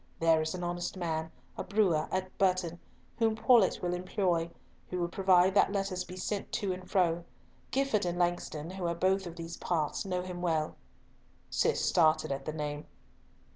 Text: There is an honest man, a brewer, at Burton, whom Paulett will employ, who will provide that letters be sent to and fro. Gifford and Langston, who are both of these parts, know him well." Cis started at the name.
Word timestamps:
There 0.19 0.41
is 0.41 0.55
an 0.55 0.63
honest 0.63 0.97
man, 0.97 1.31
a 1.59 1.63
brewer, 1.63 2.07
at 2.11 2.35
Burton, 2.39 2.79
whom 3.19 3.35
Paulett 3.35 3.83
will 3.83 3.93
employ, 3.93 4.49
who 4.89 4.97
will 4.99 5.07
provide 5.07 5.53
that 5.53 5.71
letters 5.71 6.03
be 6.05 6.15
sent 6.17 6.51
to 6.53 6.73
and 6.73 6.89
fro. 6.89 7.23
Gifford 7.69 8.07
and 8.07 8.17
Langston, 8.17 8.71
who 8.71 8.87
are 8.87 8.95
both 8.95 9.27
of 9.27 9.35
these 9.35 9.57
parts, 9.57 10.03
know 10.03 10.23
him 10.23 10.41
well." 10.41 10.75
Cis 11.51 11.85
started 11.85 12.31
at 12.31 12.45
the 12.45 12.51
name. 12.53 12.87